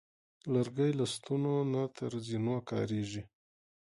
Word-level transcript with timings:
لرګی 0.53 0.91
له 0.99 1.05
ستنو 1.13 1.55
نه 1.73 1.83
تر 1.95 2.11
زینو 2.27 2.57
کارېږي. 2.69 3.23